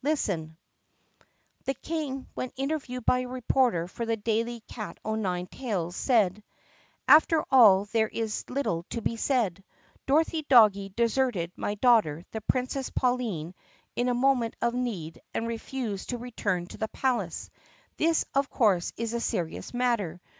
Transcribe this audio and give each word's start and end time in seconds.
Listen: 0.03 0.57
"The 1.65 1.75
King, 1.75 2.25
when 2.33 2.49
interviewed 2.57 3.05
by 3.05 3.19
a 3.19 3.27
reporter 3.27 3.87
for 3.87 4.03
The 4.07 4.17
Daily 4.17 4.61
Cat 4.61 4.99
o' 5.05 5.13
Nine 5.13 5.45
Tales', 5.45 5.95
said:" 5.95 6.43
'After 7.07 7.45
all 7.51 7.85
there 7.85 8.07
is 8.07 8.49
little 8.49 8.81
to 8.89 8.99
be 9.03 9.15
said. 9.15 9.63
Doggie 10.07 10.43
Dorothy 10.49 10.89
deserted 10.95 11.51
my 11.55 11.75
daughter, 11.75 12.25
the 12.31 12.41
Princess 12.41 12.89
Pauline, 12.89 13.53
in 13.95 14.09
a 14.09 14.15
moment 14.15 14.55
of 14.59 14.73
need 14.73 15.21
and 15.35 15.47
refused 15.47 16.09
to 16.09 16.17
return 16.17 16.65
to 16.65 16.77
the 16.79 16.87
palace. 16.87 17.51
This 17.97 18.25
of 18.33 18.49
course 18.49 18.93
is 18.97 19.13
a 19.13 19.19
serious 19.19 19.71
matter. 19.71 20.19